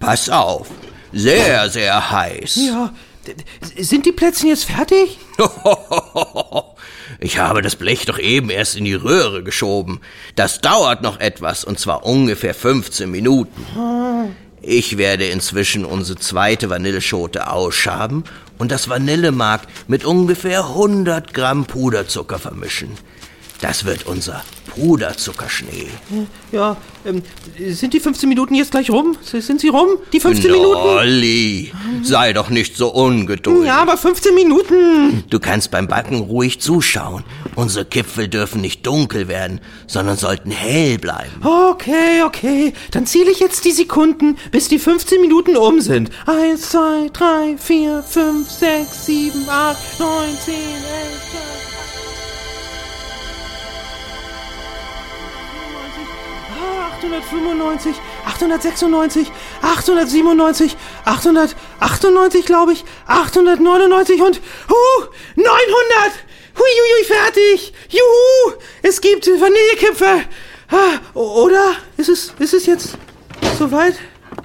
Pass 0.00 0.28
auf, 0.28 0.68
sehr, 1.12 1.70
sehr 1.70 2.10
heiß. 2.10 2.56
Ja, 2.56 2.92
sind 3.78 4.04
die 4.04 4.12
Plätzchen 4.12 4.48
jetzt 4.48 4.64
fertig? 4.64 5.18
Ich 7.20 7.38
habe 7.38 7.62
das 7.62 7.76
Blech 7.76 8.04
doch 8.06 8.18
eben 8.18 8.50
erst 8.50 8.76
in 8.76 8.84
die 8.84 8.94
Röhre 8.94 9.44
geschoben. 9.44 10.00
Das 10.34 10.60
dauert 10.60 11.02
noch 11.02 11.20
etwas, 11.20 11.62
und 11.62 11.78
zwar 11.78 12.04
ungefähr 12.04 12.52
15 12.52 13.08
Minuten. 13.08 13.64
Ich 14.64 14.96
werde 14.96 15.26
inzwischen 15.26 15.84
unsere 15.84 16.20
zweite 16.20 16.70
Vanilleschote 16.70 17.50
ausschaben 17.50 18.22
und 18.58 18.70
das 18.70 18.88
Vanillemark 18.88 19.62
mit 19.88 20.04
ungefähr 20.04 20.60
100 20.60 21.34
Gramm 21.34 21.64
Puderzucker 21.64 22.38
vermischen. 22.38 22.90
Das 23.62 23.84
wird 23.84 24.06
unser 24.08 24.42
Puderzuckerschnee. 24.74 25.86
Ja, 26.50 26.76
ähm, 27.06 27.22
sind 27.68 27.94
die 27.94 28.00
15 28.00 28.28
Minuten 28.28 28.56
jetzt 28.56 28.72
gleich 28.72 28.90
rum? 28.90 29.16
Sind 29.22 29.60
sie 29.60 29.68
rum? 29.68 29.98
Die 30.12 30.18
15 30.18 30.50
Minuten? 30.50 30.80
Olli, 30.80 31.72
sei 32.02 32.32
doch 32.32 32.50
nicht 32.50 32.76
so 32.76 32.88
ungeduldig. 32.88 33.68
Ja, 33.68 33.78
aber 33.82 33.96
15 33.96 34.34
Minuten. 34.34 35.22
Du 35.30 35.38
kannst 35.38 35.70
beim 35.70 35.86
Backen 35.86 36.18
ruhig 36.22 36.60
zuschauen. 36.60 37.22
Unsere 37.54 37.84
Gipfel 37.84 38.26
dürfen 38.26 38.60
nicht 38.60 38.84
dunkel 38.84 39.28
werden, 39.28 39.60
sondern 39.86 40.16
sollten 40.16 40.50
hell 40.50 40.98
bleiben. 40.98 41.40
Okay, 41.44 42.24
okay. 42.26 42.72
Dann 42.90 43.06
zähle 43.06 43.30
ich 43.30 43.38
jetzt 43.38 43.64
die 43.64 43.70
Sekunden, 43.72 44.38
bis 44.50 44.66
die 44.66 44.80
15 44.80 45.20
Minuten 45.20 45.56
um 45.56 45.80
sind. 45.80 46.10
Eins, 46.26 46.70
zwei, 46.70 47.08
drei, 47.12 47.56
vier, 47.58 48.02
fünf, 48.02 48.50
sechs, 48.50 49.06
sieben, 49.06 49.48
acht, 49.48 50.00
neun, 50.00 50.36
zehn, 50.44 50.54
elf, 50.54 51.30
zwölf. 51.30 51.71
895, 57.02 57.96
896, 58.26 59.32
897, 59.62 60.76
898, 61.04 62.46
glaube 62.46 62.72
ich, 62.72 62.84
899 63.06 64.22
und 64.22 64.40
huh, 64.68 65.04
900! 65.34 65.50
Huiuiui, 66.54 67.04
fertig! 67.06 67.72
Juhu! 67.88 68.56
Es 68.82 69.00
gibt 69.00 69.26
Vanillekipferl! 69.26 70.24
Ah, 70.70 71.00
Oder? 71.18 71.72
Ist 71.96 72.08
es, 72.08 72.32
ist 72.38 72.54
es 72.54 72.66
jetzt 72.66 72.96
soweit? 73.58 73.94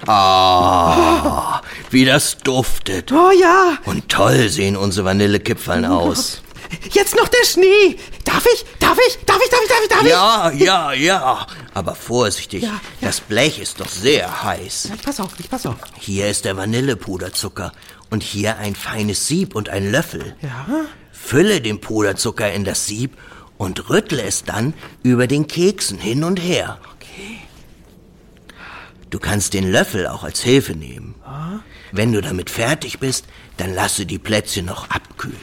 Ah, 0.06 1.60
wie 1.90 2.04
das 2.04 2.38
duftet. 2.38 3.12
Oh 3.12 3.30
ja! 3.30 3.78
Und 3.84 4.08
toll 4.08 4.48
sehen 4.48 4.76
unsere 4.76 5.06
Vanillekipferln 5.06 5.84
aus. 5.84 6.42
Jetzt 6.90 7.14
noch 7.16 7.28
der 7.28 7.44
Schnee! 7.46 7.96
Darf 8.24 8.44
ich? 8.52 8.64
Darf 8.78 8.98
ich? 9.06 9.18
Darf 9.24 9.38
ich? 9.42 9.50
Darf 9.50 9.60
ich? 9.62 9.68
Darf 9.68 9.82
ich? 9.82 9.88
Darf 9.88 10.02
ich? 10.02 10.10
Ja, 10.10 10.50
ja, 10.50 10.92
ja. 10.92 11.46
Aber 11.74 11.94
vorsichtig, 11.94 12.62
Ja, 12.62 12.68
ja. 12.70 12.80
das 13.00 13.20
Blech 13.20 13.58
ist 13.58 13.80
doch 13.80 13.88
sehr 13.88 14.42
heiß. 14.42 14.90
Ich 14.94 15.02
pass 15.02 15.20
auf, 15.20 15.30
ich 15.38 15.48
pass 15.48 15.64
auf. 15.66 15.76
Hier 15.98 16.28
ist 16.28 16.44
der 16.44 16.56
Vanillepuderzucker 16.56 17.72
und 18.10 18.22
hier 18.22 18.58
ein 18.58 18.74
feines 18.74 19.26
Sieb 19.26 19.54
und 19.54 19.68
ein 19.68 19.90
Löffel. 19.90 20.36
Ja? 20.42 20.66
Fülle 21.12 21.60
den 21.60 21.80
Puderzucker 21.80 22.52
in 22.52 22.64
das 22.64 22.86
Sieb 22.86 23.16
und 23.56 23.88
rüttle 23.90 24.22
es 24.22 24.44
dann 24.44 24.74
über 25.02 25.26
den 25.26 25.46
Keksen 25.46 25.98
hin 25.98 26.24
und 26.24 26.38
her. 26.38 26.78
Okay. 26.96 27.38
Du 29.10 29.18
kannst 29.18 29.54
den 29.54 29.70
Löffel 29.70 30.06
auch 30.06 30.22
als 30.22 30.40
Hilfe 30.42 30.72
nehmen. 30.74 31.14
Wenn 31.92 32.12
du 32.12 32.20
damit 32.20 32.50
fertig 32.50 32.98
bist, 32.98 33.24
dann 33.56 33.74
lasse 33.74 34.04
die 34.04 34.18
Plätzchen 34.18 34.66
noch 34.66 34.90
abkühlen. 34.90 35.36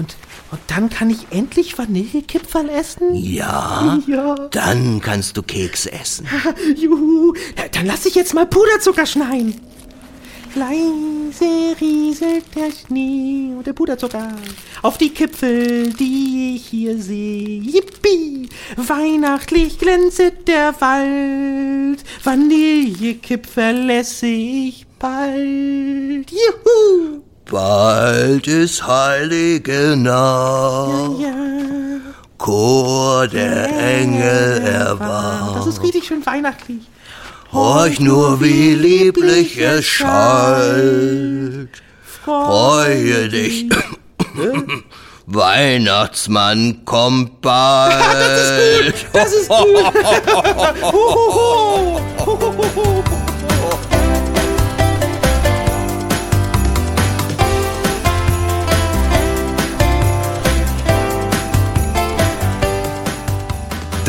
Und, 0.00 0.16
und 0.50 0.60
dann 0.68 0.88
kann 0.88 1.10
ich 1.10 1.26
endlich 1.30 1.76
Vanillekipferl 1.76 2.70
essen? 2.70 3.14
Ja, 3.14 3.98
Ja. 4.06 4.34
dann 4.50 5.00
kannst 5.02 5.36
du 5.36 5.42
Kekse 5.42 5.92
essen. 5.92 6.26
Juhu, 6.76 7.34
Ja, 7.58 7.64
dann 7.70 7.84
lass 7.84 8.06
ich 8.06 8.14
jetzt 8.14 8.32
mal 8.32 8.46
Puderzucker 8.46 9.04
schneien. 9.04 9.60
Leise 10.54 11.76
rieselt 11.80 12.44
der 12.56 12.70
Schnee 12.72 13.52
und 13.56 13.66
der 13.66 13.74
Puderzucker 13.74 14.32
auf 14.82 14.96
die 14.96 15.10
Kipfel, 15.10 15.92
die 15.92 16.54
ich 16.56 16.66
hier 16.66 16.96
sehe. 17.00 17.60
Yippie! 17.60 18.48
Weihnachtlich 18.76 19.78
glänzet 19.78 20.48
der 20.48 20.74
Wald, 20.80 22.02
Vanillekipferl 22.24 23.90
esse 23.90 24.26
ich 24.26 24.86
bald. 24.98 26.30
Juhu! 26.30 27.20
Bald 27.50 28.46
ist 28.46 28.86
heilige 28.86 29.96
Nacht, 29.96 31.18
Ja, 31.20 31.34
Chor 32.38 33.26
der 33.26 33.68
Engel 33.76 34.60
das 34.60 34.68
erwacht. 34.70 35.66
ist 35.66 35.82
richtig 35.82 36.06
schön 36.06 36.24
weihnachtlich. 36.24 36.78
Horch 37.52 37.98
nur, 37.98 38.40
wie 38.40 38.74
lieblich 38.74 39.58
es 39.58 39.84
schallt. 39.84 41.70
Freue 42.24 43.28
dich. 43.28 43.66
Weihnachtsmann 45.26 46.84
kommt 46.84 47.40
bald. 47.40 48.94
Das 49.12 49.32
ist 49.32 49.48
gut. 49.48 49.92
Hohoho. 50.82 52.00
Hohoho. 52.26 53.02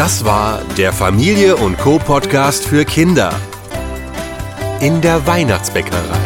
Das 0.04 0.26
war 0.26 0.64
der 0.80 0.94
Familie 0.94 1.56
und 1.58 1.78
Co 1.78 2.00
Podcast 2.00 2.66
für 2.66 2.86
Kinder. 2.86 3.40
In 4.80 5.00
der 5.00 5.28
Weihnachtsbäckerei. 5.28 6.18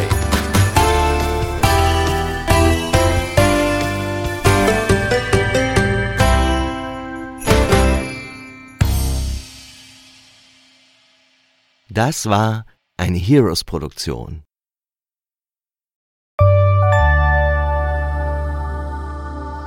Das 11.90 12.30
war 12.30 12.64
eine 12.96 13.18
Heroes-Produktion. 13.18 14.42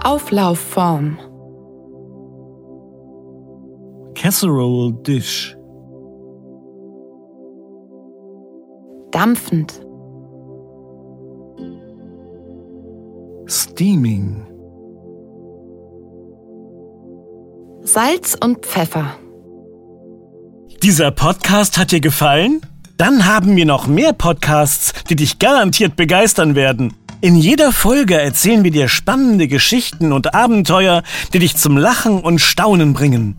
Auflaufform. 0.04 1.29
Casserole 4.22 4.92
Dish. 5.08 5.56
Dampfend. 9.12 9.82
Steaming. 13.48 14.46
Salz 17.84 18.36
und 18.44 18.66
Pfeffer. 18.66 19.16
Dieser 20.84 21.12
Podcast 21.12 21.78
hat 21.78 21.94
dir 21.94 22.02
gefallen? 22.02 22.60
Dann 22.98 23.26
haben 23.26 23.56
wir 23.56 23.66
noch 23.66 23.88
mehr 23.88 24.12
Podcasts, 24.12 24.94
die 25.06 25.16
dich 25.16 25.40
garantiert 25.40 25.96
begeistern 25.96 26.56
werden. 26.56 26.94
In 27.22 27.36
jeder 27.36 27.74
Folge 27.74 28.18
erzählen 28.18 28.64
wir 28.64 28.72
dir 28.72 28.88
spannende 28.88 29.50
Geschichten 29.50 30.14
und 30.14 30.34
Abenteuer, 30.34 31.04
die 31.34 31.40
dich 31.40 31.58
zum 31.58 31.78
Lachen 31.78 32.22
und 32.22 32.40
Staunen 32.40 32.94
bringen. 32.94 33.36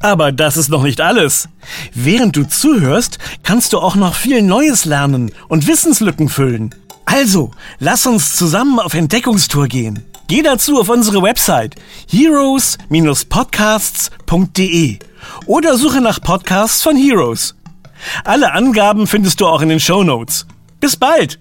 Aber 0.00 0.32
das 0.32 0.56
ist 0.56 0.70
noch 0.70 0.82
nicht 0.82 1.00
alles. 1.00 1.48
Während 1.94 2.34
du 2.34 2.42
zuhörst, 2.42 3.20
kannst 3.44 3.72
du 3.72 3.78
auch 3.78 3.94
noch 3.94 4.16
viel 4.16 4.42
Neues 4.42 4.86
lernen 4.86 5.30
und 5.46 5.68
Wissenslücken 5.68 6.28
füllen. 6.28 6.74
Also, 7.04 7.52
lass 7.78 8.06
uns 8.06 8.34
zusammen 8.34 8.80
auf 8.80 8.94
Entdeckungstour 8.94 9.68
gehen. 9.68 10.04
Geh 10.26 10.42
dazu 10.42 10.80
auf 10.80 10.88
unsere 10.88 11.22
Website 11.22 11.76
heroes-podcasts.de 12.10 14.98
oder 15.46 15.78
suche 15.78 16.00
nach 16.00 16.20
Podcasts 16.20 16.82
von 16.82 16.96
Heroes. 16.96 17.54
Alle 18.24 18.52
Angaben 18.52 19.06
findest 19.06 19.40
du 19.40 19.46
auch 19.46 19.60
in 19.60 19.68
den 19.68 19.78
Show 19.78 20.02
Notes. 20.02 20.44
Bis 20.80 20.96
bald! 20.96 21.38